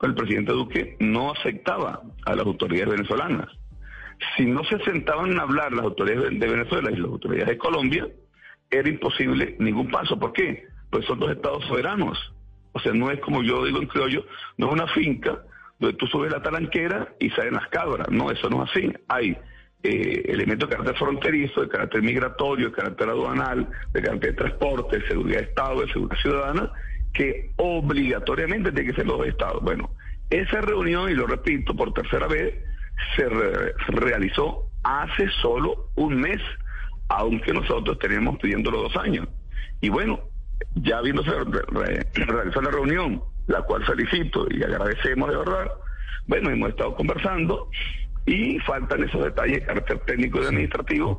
pero 0.00 0.12
el 0.12 0.16
presidente 0.16 0.52
Duque 0.52 0.96
no 1.00 1.32
aceptaba 1.32 2.02
a 2.24 2.34
las 2.34 2.46
autoridades 2.46 2.90
venezolanas 2.90 3.48
si 4.36 4.46
no 4.46 4.64
se 4.64 4.78
sentaban 4.80 5.38
a 5.38 5.42
hablar 5.42 5.72
las 5.72 5.84
autoridades 5.84 6.38
de 6.38 6.46
Venezuela 6.46 6.90
y 6.90 6.96
las 6.96 7.10
autoridades 7.10 7.48
de 7.48 7.58
Colombia, 7.58 8.06
era 8.70 8.88
imposible 8.88 9.56
ningún 9.58 9.90
paso. 9.90 10.18
¿Por 10.18 10.32
qué? 10.32 10.66
Pues 10.90 11.04
son 11.06 11.18
dos 11.18 11.30
estados 11.30 11.64
soberanos. 11.66 12.18
O 12.72 12.80
sea, 12.80 12.92
no 12.92 13.10
es 13.10 13.20
como 13.20 13.42
yo 13.42 13.64
digo 13.64 13.78
en 13.78 13.86
criollo, 13.86 14.24
no 14.56 14.66
es 14.68 14.72
una 14.72 14.86
finca 14.88 15.42
donde 15.78 15.96
tú 15.96 16.06
subes 16.06 16.32
la 16.32 16.42
talanquera 16.42 17.14
y 17.20 17.30
salen 17.30 17.54
las 17.54 17.68
cabras. 17.68 18.08
No, 18.10 18.30
eso 18.30 18.48
no 18.48 18.64
es 18.64 18.70
así. 18.70 18.92
Hay 19.08 19.36
eh, 19.84 20.22
elementos 20.28 20.68
de 20.68 20.76
carácter 20.76 20.98
fronterizo, 20.98 21.60
de 21.60 21.68
carácter 21.68 22.02
migratorio, 22.02 22.70
de 22.70 22.72
carácter 22.74 23.08
aduanal, 23.08 23.68
de 23.92 24.02
carácter 24.02 24.30
de 24.30 24.36
transporte, 24.36 24.98
de 24.98 25.06
seguridad 25.06 25.38
de 25.38 25.44
Estado, 25.44 25.80
de 25.82 25.92
seguridad 25.92 26.16
ciudadana, 26.22 26.72
que 27.12 27.50
obligatoriamente 27.56 28.72
tiene 28.72 28.90
que 28.90 28.96
ser 28.96 29.06
los 29.06 29.18
dos 29.18 29.26
estados. 29.28 29.62
Bueno, 29.62 29.90
esa 30.30 30.60
reunión, 30.62 31.10
y 31.10 31.14
lo 31.14 31.26
repito 31.26 31.76
por 31.76 31.92
tercera 31.92 32.26
vez, 32.26 32.54
se 33.14 33.28
re- 33.28 33.72
realizó 33.88 34.70
hace 34.82 35.28
solo 35.42 35.90
un 35.96 36.20
mes, 36.20 36.40
aunque 37.08 37.52
nosotros 37.52 37.98
teníamos 37.98 38.38
pidiéndolo 38.38 38.82
dos 38.82 38.96
años. 38.96 39.28
Y 39.80 39.90
bueno, 39.90 40.20
ya 40.76 40.98
habiéndose 40.98 41.30
re- 41.30 42.06
la 42.12 42.70
reunión, 42.70 43.22
la 43.46 43.62
cual 43.62 43.84
felicito 43.84 44.46
y 44.50 44.62
agradecemos 44.62 45.28
de 45.30 45.36
verdad, 45.36 45.70
bueno, 46.26 46.50
hemos 46.50 46.70
estado 46.70 46.94
conversando 46.94 47.68
y 48.26 48.58
faltan 48.60 49.02
esos 49.04 49.22
detalles 49.24 49.60
de 49.60 49.66
carácter 49.66 49.98
técnico 50.06 50.42
y 50.42 50.46
administrativo 50.46 51.18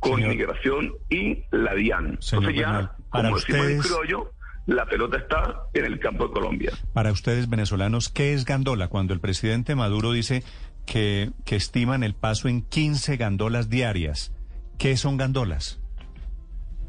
con 0.00 0.16
Señor- 0.16 0.28
migración 0.30 0.92
y 1.08 1.44
la 1.50 1.74
DIAN. 1.74 2.18
Señor 2.20 2.44
Entonces 2.44 2.54
ya, 2.60 2.66
Bernal, 2.72 2.90
para 3.10 3.28
como 3.28 3.36
decimos 3.40 3.66
en 3.66 3.78
ustedes- 3.78 3.86
criollo, 3.86 4.32
la 4.66 4.86
pelota 4.86 5.16
está 5.18 5.62
en 5.74 5.84
el 5.84 5.98
campo 5.98 6.26
de 6.28 6.32
Colombia. 6.34 6.72
Para 6.92 7.10
ustedes 7.12 7.48
venezolanos, 7.48 8.08
¿qué 8.08 8.32
es 8.34 8.44
gandola? 8.44 8.88
Cuando 8.88 9.12
el 9.14 9.20
presidente 9.20 9.74
Maduro 9.74 10.12
dice 10.12 10.42
que, 10.86 11.30
que 11.44 11.56
estiman 11.56 12.02
el 12.04 12.14
paso 12.14 12.48
en 12.48 12.62
15 12.62 13.16
gandolas 13.16 13.70
diarias, 13.70 14.32
¿qué 14.78 14.96
son 14.96 15.16
gandolas? 15.16 15.80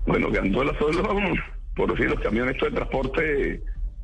Bueno, 0.06 0.30
gandolas 0.32 0.76
son 0.78 0.96
los, 0.96 1.08
por 1.76 1.92
decir, 1.92 2.10
los 2.10 2.20
camiones 2.20 2.60
de 2.62 2.72
transporte 2.72 3.64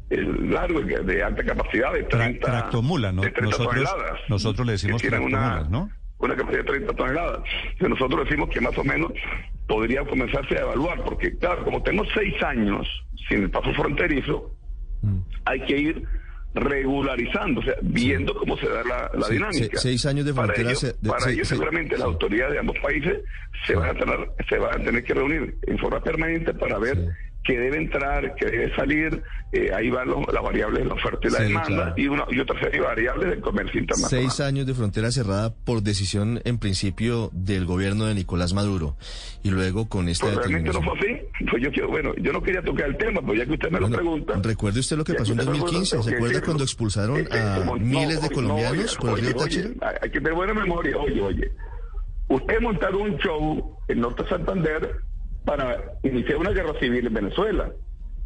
largo, 0.09 0.81
de 0.81 1.23
alta 1.23 1.43
capacidad, 1.43 1.93
de 1.93 2.05
Tra- 2.07 2.17
30, 2.17 2.45
tractomula, 2.47 3.11
¿no? 3.11 3.21
de 3.21 3.31
30 3.31 3.57
Nosotros- 3.57 3.83
toneladas. 3.89 4.19
nosotros 4.29 4.65
le 4.65 4.71
decimos 4.73 5.01
Que 5.01 5.07
una, 5.09 5.61
una 6.19 6.35
capacidad 6.35 6.59
de 6.59 6.63
30 6.63 6.93
toneladas. 6.93 7.39
Entonces, 7.71 7.89
nosotros 7.89 8.25
decimos 8.27 8.49
que 8.49 8.61
más 8.61 8.77
o 8.77 8.83
menos 8.83 9.11
podría 9.67 10.03
comenzarse 10.05 10.57
a 10.57 10.61
evaluar, 10.61 11.03
porque 11.03 11.37
claro, 11.37 11.63
como 11.63 11.81
tenemos 11.83 12.07
seis 12.13 12.33
años 12.43 12.87
sin 13.27 13.43
el 13.43 13.49
paso 13.51 13.71
fronterizo, 13.73 14.51
Mm. 15.01 15.19
hay 15.45 15.61
que 15.65 15.77
ir 15.77 16.03
regularizando, 16.55 17.61
o 17.61 17.63
sea, 17.63 17.75
viendo 17.81 18.35
cómo 18.35 18.57
se 18.57 18.67
da 18.67 18.83
la, 18.83 19.11
la 19.13 19.25
Sí, 19.27 19.33
dinámica. 19.33 19.77
se- 19.77 19.77
seis 19.77 20.05
años 20.05 20.25
de 20.25 20.33
Para 20.33 20.47
frontera 20.47 20.69
ello, 20.71 20.79
se- 20.79 20.93
de- 20.99 21.09
para 21.09 21.21
se- 21.21 21.31
ello 21.31 21.45
se- 21.45 21.49
seguramente 21.55 21.93
las 21.97 22.01
autoridades 22.07 22.53
de 22.53 22.59
ambos 22.59 22.75
países 22.81 23.19
se 23.65 23.75
van 23.75 23.89
a 23.89 23.93
tener, 23.99 24.29
se 24.49 24.57
van 24.57 24.81
a 24.81 24.83
tener 24.83 25.03
que 25.03 25.13
reunir 25.13 25.57
en 25.67 25.77
forma 25.77 26.01
permanente 26.01 26.53
para 26.53 26.77
ver 26.79 26.97
Qué 27.43 27.57
debe 27.57 27.77
entrar, 27.77 28.35
qué 28.35 28.45
debe 28.45 28.75
salir. 28.75 29.23
Eh, 29.51 29.71
ahí 29.73 29.89
van 29.89 30.07
los- 30.07 30.31
las 30.31 30.43
variables 30.43 30.83
de 30.83 30.85
la 30.89 30.93
oferta 30.93 31.27
y 31.27 31.31
la 31.31 31.37
Sí, 31.39 31.43
demanda 31.45 31.67
claro. 31.67 31.93
y, 31.97 32.07
una, 32.07 32.25
y 32.29 32.39
otra 32.39 32.59
serie 32.59 32.79
de 32.81 32.85
variables 32.85 33.29
del 33.31 33.41
comercio 33.41 33.79
internacional. 33.79 34.29
Seis 34.29 34.39
años 34.45 34.67
de 34.67 34.73
frontera 34.75 35.09
cerrada 35.09 35.55
por 35.55 35.81
decisión, 35.81 36.41
en 36.45 36.59
principio, 36.59 37.29
del 37.33 37.65
gobierno 37.65 38.05
de 38.05 38.13
Nicolás 38.13 38.53
Maduro. 38.53 38.97
Y 39.41 39.49
luego 39.49 39.89
con 39.89 40.09
esta 40.09 40.25
Pues 40.25 40.37
realmente 40.37 40.71
no 40.71 40.81
fue 40.83 40.93
así. 40.99 41.45
Pues 41.49 41.63
yo 41.63 41.71
quiero, 41.71 41.87
bueno, 41.87 42.13
yo 42.17 42.31
no 42.33 42.43
quería 42.43 42.61
tocar 42.61 42.87
el 42.89 42.97
tema, 42.97 43.21
pues 43.21 43.39
ya 43.39 43.45
que 43.47 43.53
usted 43.53 43.71
me 43.71 43.79
lo 43.79 43.89
pregunta. 43.89 44.33
recuerde 44.43 44.79
usted 44.81 44.97
lo 44.97 45.03
que 45.03 45.13
pasó 45.15 45.31
en 45.33 45.39
usted 45.39 45.51
me 45.51 45.57
lo 45.57 45.63
2015. 45.63 45.89
pregunta, 45.89 46.03
¿Se 46.03 46.09
que 46.11 46.15
acuerda 46.17 46.33
decirlo. 46.33 46.45
cuando 46.45 46.63
expulsaron 46.65 47.17
Es 47.17 47.29
que 47.29 47.37
a 47.39 47.55
como- 47.55 47.75
miles 47.77 48.21
de 48.21 48.27
oye, 48.27 48.35
colombianos 48.35 48.95
por 48.97 49.17
el 49.17 49.25
río 49.25 49.35
oye, 49.37 49.73
Hay 50.01 50.09
que 50.11 50.19
tener 50.19 50.33
buena 50.33 50.53
memoria. 50.53 50.97
Oye, 50.97 51.21
oye. 51.21 51.51
Usted 52.27 52.59
montaron 52.61 53.01
un 53.01 53.17
show 53.17 53.75
en 53.87 54.01
Norte 54.01 54.23
Santander 54.29 54.97
para 55.45 55.93
iniciar 56.03 56.37
una 56.37 56.51
guerra 56.51 56.79
civil 56.79 57.07
en 57.07 57.13
Venezuela 57.13 57.71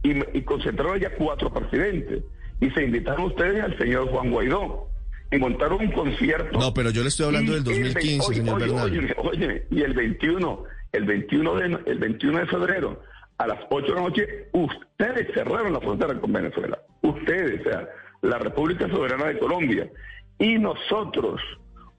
y, 0.02 0.38
y 0.38 0.42
concentraron 0.44 1.00
ya 1.00 1.16
cuatro 1.16 1.54
presidentes. 1.54 2.24
Y 2.60 2.70
se 2.72 2.84
invitaron 2.84 3.26
ustedes 3.26 3.64
al 3.64 3.78
señor 3.78 4.10
Juan 4.10 4.32
Guaidó 4.32 4.90
y 5.34 5.38
montaron 5.38 5.82
un 5.82 5.92
concierto. 5.92 6.60
No, 6.60 6.74
pero 6.74 6.92
yo 6.92 7.02
le 7.02 7.10
estoy 7.10 7.26
hablando 7.26 7.54
del 7.54 7.60
el 7.60 7.66
2015, 7.66 8.28
oye, 8.28 8.38
señor 8.38 8.56
oye, 8.56 8.66
Bernal. 8.66 8.86
Oye, 8.86 9.16
oye, 9.18 9.68
y 9.72 9.82
el 9.82 9.94
21, 9.94 10.64
el 10.92 11.06
21 11.06 11.56
de, 11.56 11.80
el 11.86 12.00
21 12.00 12.40
de 12.40 12.46
febrero, 12.46 13.02
a 13.38 13.48
las 13.48 13.60
8 13.70 13.86
de 13.88 13.94
la 13.94 14.02
noche, 14.02 14.48
ustedes 14.52 15.34
cerraron 15.34 15.74
la 15.74 15.80
frontera 15.80 16.20
con 16.20 16.32
Venezuela. 16.32 16.80
Ustedes, 17.02 17.62
o 17.62 17.70
sea, 17.70 17.90
la 18.22 18.38
República 18.38 18.88
Soberana 18.90 19.26
de 19.26 19.40
Colombia. 19.40 19.90
Y 20.40 20.58
nosotros, 20.58 21.42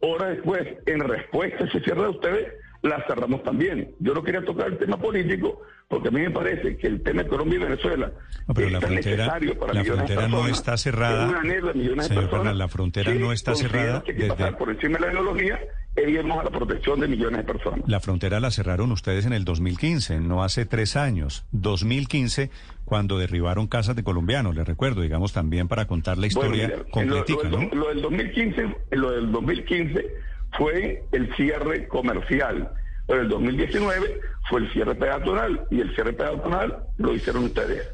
horas 0.00 0.36
después, 0.36 0.62
en 0.86 1.00
respuesta 1.00 1.64
a 1.64 1.66
ese 1.66 1.80
cierre 1.80 2.02
de 2.02 2.08
ustedes, 2.08 2.52
la 2.84 3.02
cerramos 3.06 3.42
también. 3.42 3.94
Yo 3.98 4.14
no 4.14 4.22
quería 4.22 4.44
tocar 4.44 4.68
el 4.68 4.78
tema 4.78 4.96
político 4.98 5.62
porque 5.88 6.08
a 6.08 6.10
mí 6.10 6.20
me 6.20 6.30
parece 6.30 6.76
que 6.76 6.86
el 6.86 7.02
tema 7.02 7.22
de 7.22 7.28
Colombia 7.28 7.56
y 7.58 7.62
Venezuela 7.62 8.10
No, 8.48 8.54
pero 8.54 8.66
es 8.68 8.72
la 8.72 8.80
tan 8.80 8.90
frontera- 8.90 9.16
necesario 9.16 9.58
para 9.58 9.74
la 9.74 9.80
millones 9.82 10.00
de 10.00 10.06
frontera 10.14 10.28
no 10.28 10.36
personas, 10.36 10.58
está 10.58 10.76
cerrada. 10.78 11.24
es 11.24 11.30
un 11.30 11.36
anhelo 11.36 11.66
de 11.68 11.74
millones 11.74 11.96
de 12.04 12.08
Señor 12.08 12.22
personas 12.24 12.42
Bernal, 12.44 12.58
la 12.58 12.68
frontera 12.68 13.12
que 13.12 13.18
no 13.18 13.32
está 13.32 13.54
cerrada 13.54 14.02
que 14.02 14.12
desde- 14.12 14.28
pasar 14.28 14.56
por 14.58 14.70
encima 14.70 14.98
de 14.98 15.06
la 15.06 15.12
ideología 15.12 15.60
e 15.96 16.10
irnos 16.10 16.38
a 16.38 16.44
la 16.44 16.50
protección 16.50 17.00
de 17.00 17.08
millones 17.08 17.38
de 17.38 17.44
personas. 17.44 17.80
La 17.86 18.00
frontera 18.00 18.40
la 18.40 18.50
cerraron 18.50 18.90
ustedes 18.92 19.26
en 19.26 19.32
el 19.32 19.44
2015, 19.44 20.18
no 20.20 20.42
hace 20.42 20.66
tres 20.66 20.96
años. 20.96 21.44
2015, 21.52 22.50
cuando 22.84 23.18
derribaron 23.18 23.66
casas 23.68 23.94
de 23.96 24.02
colombianos, 24.04 24.54
les 24.56 24.66
recuerdo, 24.66 25.02
digamos 25.02 25.32
también 25.32 25.68
para 25.68 25.86
contar 25.86 26.18
la 26.18 26.26
historia 26.26 26.66
Bueno, 26.68 26.82
mira, 26.84 26.90
completica, 26.90 27.48
lo, 27.48 27.58
¿no? 27.60 27.68
lo- 27.68 27.74
lo 27.74 27.88
del 27.88 28.02
2015, 28.02 28.76
lo 28.90 29.10
del 29.12 29.30
2015 29.32 30.06
fue 30.56 31.04
el 31.12 31.34
cierre 31.36 31.88
comercial, 31.88 32.70
pero 33.06 33.20
el 33.22 33.28
2019 33.28 34.20
fue 34.48 34.60
el 34.60 34.72
cierre 34.72 34.94
peatonal 34.94 35.66
y 35.70 35.80
el 35.80 35.94
cierre 35.94 36.12
peatonal 36.12 36.84
lo 36.98 37.14
hicieron 37.14 37.44
ustedes. 37.44 37.88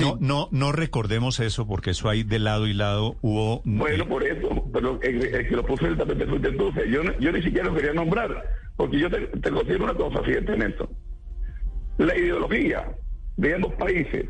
No, 0.00 0.16
no, 0.20 0.48
no 0.50 0.72
recordemos 0.72 1.40
eso 1.40 1.66
porque 1.66 1.90
eso 1.90 2.08
hay 2.08 2.24
de 2.24 2.38
lado 2.38 2.66
y 2.66 2.74
lado 2.74 3.16
hubo. 3.22 3.62
Bueno, 3.64 4.06
por 4.06 4.22
eso, 4.22 4.68
pero 4.72 5.00
el, 5.02 5.22
el 5.22 5.48
que 5.48 5.56
lo 5.56 5.64
puso 5.64 5.86
en 5.86 5.92
el 5.92 5.98
tapete 5.98 6.26
fue 6.26 6.36
entonces. 6.36 6.84
Yo, 6.90 7.32
ni 7.32 7.42
siquiera 7.42 7.68
lo 7.68 7.74
quería 7.74 7.92
nombrar, 7.92 8.44
porque 8.76 8.98
yo 8.98 9.10
te, 9.10 9.20
te 9.20 9.50
considero 9.50 9.84
una 9.84 9.94
cosa, 9.94 10.22
fíjate 10.22 10.54
en 10.54 10.62
esto. 10.62 10.90
La 11.98 12.16
ideología 12.16 12.92
de 13.36 13.54
ambos 13.54 13.74
países 13.74 14.26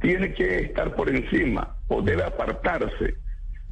tiene 0.00 0.32
que 0.32 0.60
estar 0.60 0.94
por 0.94 1.08
encima 1.10 1.76
o 1.88 2.00
debe 2.00 2.24
apartarse 2.24 3.16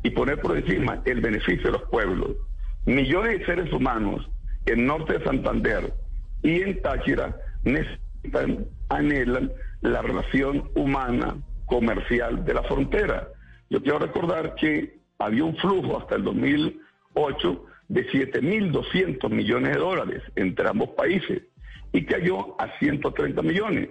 y 0.02 0.10
poner 0.10 0.40
por 0.40 0.56
encima 0.56 1.00
el 1.04 1.20
beneficio 1.20 1.66
de 1.66 1.78
los 1.78 1.88
pueblos. 1.88 2.36
Millones 2.86 3.40
de 3.40 3.46
seres 3.46 3.72
humanos 3.72 4.28
en 4.64 4.86
norte 4.86 5.18
de 5.18 5.24
Santander 5.24 5.92
y 6.42 6.62
en 6.62 6.80
Táchira 6.82 7.36
necesitan, 7.64 8.66
anhelan 8.88 9.52
la 9.80 10.02
relación 10.02 10.70
humana, 10.76 11.36
comercial 11.66 12.44
de 12.44 12.54
la 12.54 12.62
frontera. 12.62 13.28
Yo 13.70 13.82
quiero 13.82 13.98
recordar 13.98 14.54
que 14.54 15.00
había 15.18 15.44
un 15.44 15.56
flujo 15.56 15.98
hasta 15.98 16.14
el 16.14 16.22
2008 16.24 17.64
de 17.88 18.06
7.200 18.08 19.30
millones 19.30 19.74
de 19.74 19.80
dólares 19.80 20.22
entre 20.36 20.68
ambos 20.68 20.90
países 20.90 21.42
y 21.92 22.04
cayó 22.04 22.60
a 22.60 22.78
130 22.78 23.42
millones. 23.42 23.90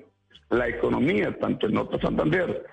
La 0.50 0.70
economía, 0.70 1.38
tanto 1.38 1.68
en 1.68 1.74
Norte 1.74 1.98
de 1.98 2.02
Santander 2.02 2.66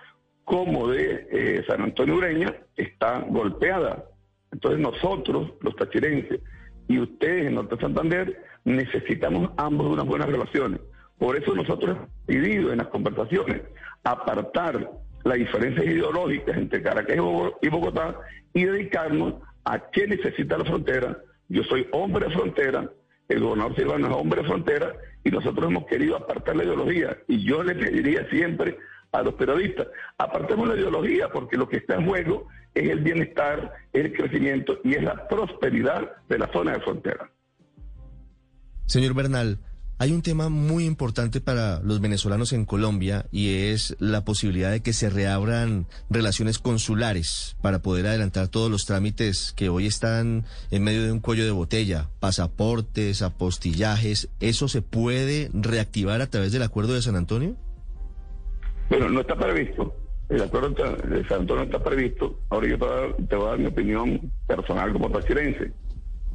como 0.44 0.88
de 0.88 1.26
eh, 1.32 1.64
San 1.66 1.82
Antonio 1.82 2.16
Ureña, 2.16 2.54
está 2.76 3.20
golpeada. 3.28 4.04
Entonces 4.52 4.80
nosotros, 4.80 5.52
los 5.60 5.74
tachirenses, 5.76 6.40
y 6.88 6.98
ustedes 6.98 7.46
en 7.46 7.54
Norte 7.54 7.76
de 7.76 7.80
Santander, 7.80 8.42
necesitamos 8.64 9.50
ambos 9.56 9.86
unas 9.90 10.06
buenas 10.06 10.28
relaciones. 10.28 10.80
Por 11.18 11.36
eso 11.36 11.54
nosotros 11.54 11.96
hemos 11.96 12.08
decidido 12.26 12.72
en 12.72 12.78
las 12.78 12.88
conversaciones 12.88 13.62
apartar 14.04 14.90
las 15.24 15.38
diferencias 15.38 15.86
ideológicas 15.86 16.56
entre 16.56 16.82
Caracas 16.82 17.16
y 17.62 17.68
Bogotá 17.68 18.16
y 18.52 18.64
dedicarnos 18.64 19.34
a 19.64 19.78
qué 19.90 20.06
necesita 20.06 20.58
la 20.58 20.64
frontera. 20.64 21.16
Yo 21.48 21.62
soy 21.64 21.86
hombre 21.92 22.26
de 22.26 22.34
frontera, 22.34 22.90
el 23.28 23.40
gobernador 23.40 23.76
Silvano 23.76 24.08
es 24.08 24.14
hombre 24.14 24.42
de 24.42 24.48
frontera 24.48 24.92
y 25.24 25.30
nosotros 25.30 25.70
hemos 25.70 25.86
querido 25.86 26.16
apartar 26.16 26.56
la 26.56 26.64
ideología. 26.64 27.16
Y 27.28 27.44
yo 27.44 27.62
le 27.62 27.74
pediría 27.74 28.28
siempre 28.28 28.76
a 29.12 29.22
los 29.22 29.34
periodistas, 29.34 29.86
apartemos 30.18 30.68
la 30.68 30.74
ideología 30.74 31.28
porque 31.28 31.56
lo 31.56 31.68
que 31.68 31.76
está 31.78 31.96
en 31.96 32.06
juego 32.06 32.48
es 32.74 32.88
el 32.88 33.00
bienestar, 33.00 33.72
es 33.92 34.06
el 34.06 34.12
crecimiento 34.12 34.78
y 34.84 34.94
es 34.94 35.02
la 35.02 35.28
prosperidad 35.28 36.10
de 36.28 36.38
la 36.38 36.50
zona 36.52 36.72
de 36.72 36.80
frontera. 36.80 37.30
Señor 38.86 39.14
Bernal, 39.14 39.58
hay 39.98 40.10
un 40.10 40.22
tema 40.22 40.48
muy 40.48 40.84
importante 40.84 41.40
para 41.40 41.80
los 41.80 42.00
venezolanos 42.00 42.52
en 42.52 42.64
Colombia 42.64 43.26
y 43.30 43.68
es 43.68 43.94
la 44.00 44.24
posibilidad 44.24 44.72
de 44.72 44.80
que 44.80 44.92
se 44.92 45.10
reabran 45.10 45.86
relaciones 46.10 46.58
consulares 46.58 47.56
para 47.62 47.82
poder 47.82 48.06
adelantar 48.06 48.48
todos 48.48 48.68
los 48.68 48.84
trámites 48.84 49.52
que 49.54 49.68
hoy 49.68 49.86
están 49.86 50.44
en 50.72 50.82
medio 50.82 51.04
de 51.04 51.12
un 51.12 51.20
cuello 51.20 51.44
de 51.44 51.52
botella, 51.52 52.08
pasaportes, 52.18 53.22
apostillajes. 53.22 54.28
¿Eso 54.40 54.66
se 54.66 54.82
puede 54.82 55.50
reactivar 55.52 56.20
a 56.20 56.28
través 56.28 56.50
del 56.50 56.62
acuerdo 56.62 56.94
de 56.94 57.02
San 57.02 57.14
Antonio? 57.14 57.56
Bueno, 58.92 59.08
no 59.08 59.20
está 59.22 59.36
previsto. 59.36 59.94
El 60.28 60.42
acuerdo 60.42 60.68
de 60.68 61.26
San 61.26 61.40
Antonio 61.40 61.62
está 61.64 61.82
previsto. 61.82 62.40
Ahora 62.50 62.66
yo 62.68 62.78
te 63.26 63.36
voy, 63.36 63.46
a 63.46 63.50
dar, 63.52 63.58
mi 63.58 63.64
opinión 63.64 64.30
personal 64.46 64.92
como 64.92 65.08
tachirense. 65.08 65.72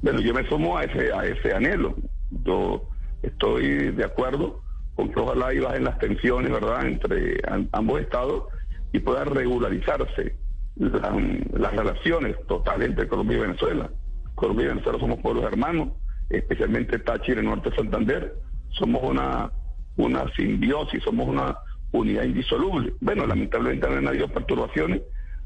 Bueno, 0.01 0.21
yo 0.21 0.33
me 0.33 0.43
sumo 0.49 0.75
a 0.75 0.85
ese, 0.85 1.13
a 1.13 1.23
ese 1.23 1.53
anhelo. 1.53 1.93
Yo 2.31 2.89
estoy 3.21 3.91
de 3.91 4.03
acuerdo 4.03 4.63
con 4.95 5.11
que 5.11 5.19
ojalá 5.19 5.53
y 5.53 5.59
bajen 5.59 5.83
las 5.83 5.99
tensiones, 5.99 6.51
¿verdad?, 6.51 6.87
entre 6.87 7.39
am- 7.47 7.69
ambos 7.73 8.01
estados 8.01 8.45
y 8.91 8.97
pueda 9.01 9.23
regularizarse 9.23 10.35
la- 10.77 11.15
las 11.53 11.75
relaciones 11.75 12.37
totales 12.47 12.89
entre 12.89 13.07
Colombia 13.07 13.37
y 13.37 13.41
Venezuela. 13.41 13.91
Colombia 14.33 14.65
y 14.65 14.69
Venezuela 14.69 14.97
somos 14.97 15.19
pueblos 15.19 15.43
hermanos, 15.43 15.89
especialmente 16.31 16.97
Táchira 16.97 17.39
y 17.39 17.45
Norte 17.45 17.69
de 17.69 17.75
Santander. 17.75 18.35
Somos 18.69 19.03
una, 19.03 19.51
una 19.97 20.25
simbiosis, 20.35 21.03
somos 21.03 21.27
una 21.27 21.55
unidad 21.91 22.23
indisoluble. 22.23 22.93
Bueno, 22.99 23.25
lamentablemente 23.25 23.87
han 23.87 24.07
habido 24.07 24.27
perturbaciones, 24.27 25.01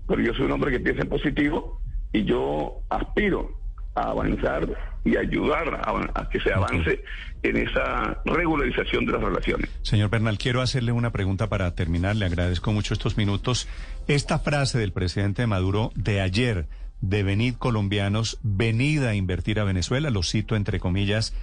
pero 0.08 0.22
yo 0.22 0.34
soy 0.34 0.46
un 0.46 0.54
hombre 0.54 0.72
que 0.72 0.80
piensa 0.80 1.04
en 1.04 1.10
positivo 1.10 1.82
y 2.12 2.24
yo 2.26 2.82
aspiro 2.90 3.58
a 3.96 4.10
avanzar 4.12 4.68
y 5.04 5.18
ayudar 5.18 5.82
a, 5.84 6.22
a 6.22 6.30
que 6.30 6.40
se 6.40 6.54
avance 6.54 7.04
en 7.44 7.58
esa 7.58 8.22
regularización 8.26 9.06
de 9.06 9.14
las 9.14 9.22
relaciones. 9.22 9.70
Señor 9.82 10.10
Bernal, 10.10 10.38
quiero 10.38 10.62
hacerle 10.62 10.92
una 10.92 11.12
pregunta 11.12 11.48
para 11.48 11.74
terminar. 11.76 12.16
Le 12.16 12.26
agradezco 12.26 12.72
mucho 12.72 12.94
estos 12.94 13.18
minutos. 13.18 13.68
Esta 14.08 14.40
frase 14.40 14.78
del 14.78 14.94
presidente 14.94 15.48
Maduro 15.48 15.92
de 15.96 16.22
ayer, 16.22 16.68
de 17.02 17.24
venid 17.24 17.56
colombianos, 17.56 18.40
venid 18.44 19.04
a 19.04 19.16
invertir 19.16 19.60
a 19.60 19.64
Venezuela, 19.64 20.10
lo 20.10 20.24
cito 20.24 20.56
entre 20.56 20.80
comillas. 20.80 21.34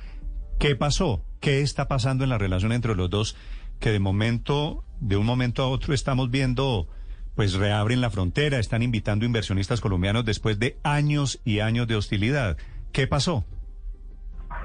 ¿Qué 0.58 0.74
pasó? 0.74 1.24
¿Qué 1.40 1.60
está 1.60 1.86
pasando 1.88 2.24
en 2.24 2.30
la 2.30 2.38
relación 2.38 2.72
entre 2.72 2.94
los 2.94 3.10
dos? 3.10 3.36
Que 3.80 3.90
de 3.90 3.98
momento, 3.98 4.84
de 5.00 5.16
un 5.16 5.26
momento 5.26 5.62
a 5.62 5.68
otro, 5.68 5.94
estamos 5.94 6.30
viendo, 6.30 6.88
pues 7.34 7.54
reabren 7.54 8.00
la 8.00 8.10
frontera, 8.10 8.58
están 8.58 8.82
invitando 8.82 9.24
inversionistas 9.24 9.80
colombianos 9.80 10.24
después 10.24 10.58
de 10.58 10.76
años 10.82 11.40
y 11.44 11.60
años 11.60 11.86
de 11.86 11.96
hostilidad. 11.96 12.56
¿Qué 12.92 13.06
pasó? 13.06 13.44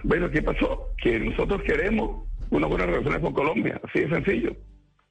Bueno, 0.04 0.30
¿qué 0.30 0.41
pasó? 0.41 0.89
Que 1.02 1.19
nosotros 1.19 1.62
queremos 1.63 2.28
unas 2.49 2.69
buenas 2.69 2.88
relaciones 2.88 3.21
con 3.21 3.34
Colombia, 3.34 3.80
así 3.84 4.02
de 4.02 4.10
sencillo. 4.10 4.56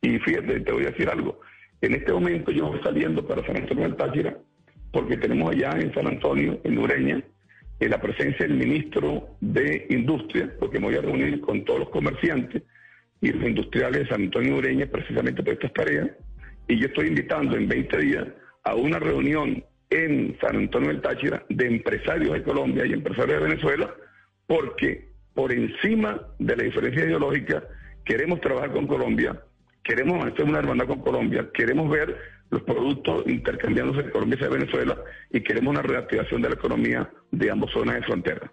Y 0.01 0.19
fíjate, 0.19 0.61
te 0.61 0.73
voy 0.73 0.85
a 0.85 0.91
decir 0.91 1.09
algo. 1.09 1.41
En 1.81 1.95
este 1.95 2.13
momento 2.13 2.51
yo 2.51 2.69
voy 2.69 2.81
saliendo 2.83 3.27
para 3.27 3.45
San 3.47 3.57
Antonio 3.57 3.85
del 3.85 3.97
Táchira, 3.97 4.37
porque 4.93 5.17
tenemos 5.17 5.51
allá 5.51 5.73
en 5.81 5.93
San 5.95 6.07
Antonio, 6.07 6.61
en 6.65 6.79
Ureña, 6.79 7.23
eh, 7.81 7.89
la 7.89 8.01
presencia 8.01 8.47
del 8.47 8.57
ministro 8.57 9.37
de 9.41 9.87
Industria, 9.91 10.53
porque 10.61 10.79
me 10.79 10.87
voy 10.87 10.97
a 10.97 11.03
reunir 11.03 11.41
con 11.41 11.65
todos 11.65 11.81
los 11.81 11.89
comerciantes 11.91 12.63
y 13.23 13.33
los 13.33 13.49
industriales 13.49 14.01
de 14.01 14.09
San 14.09 14.23
Antonio 14.23 14.57
Ureña 14.57 14.87
precisamente 14.87 15.43
por 15.43 15.55
estas 15.55 15.73
tareas. 15.73 16.11
Y 16.69 16.79
yo 16.79 16.89
estoy 16.89 17.07
invitando 17.07 17.57
en 17.57 17.69
20 17.69 17.99
días 17.99 18.27
a 18.65 18.75
una 18.75 18.99
reunión 18.99 19.65
en 19.91 20.37
San 20.41 20.57
Antonio 20.57 20.89
del 20.89 21.01
Táchira 21.01 21.45
de 21.49 21.67
empresarios 21.67 22.33
de 22.33 22.43
Colombia 22.43 22.85
y 22.85 22.93
empresarios 22.93 23.41
de 23.41 23.49
Venezuela, 23.49 23.95
porque 24.47 25.13
por 25.35 25.53
encima 25.53 26.21
de 26.39 26.57
la 26.57 26.65
diferencia 26.65 27.05
ideológica 27.05 27.63
queremos 28.05 28.41
trabajar 28.41 28.73
con 28.73 28.87
Colombia, 28.87 29.41
queremos 29.85 30.25
hacer 30.27 30.45
una 30.45 30.59
hermandad 30.59 30.87
con 30.87 31.01
Colombia, 31.01 31.49
queremos 31.55 31.89
ver 31.91 32.17
los 32.51 32.63
productos 32.63 33.25
intercambiándose 33.27 34.03
de 34.03 34.11
Colombia 34.11 34.39
y 34.41 34.53
Venezuela 34.53 34.99
y 35.31 35.41
queremos 35.43 35.73
una 35.73 35.83
reactivación 35.83 36.43
de 36.43 36.49
la 36.49 36.55
economía 36.55 37.11
de 37.31 37.51
ambas 37.51 37.71
zonas 37.71 37.97
de 37.97 38.03
frontera. 38.03 38.53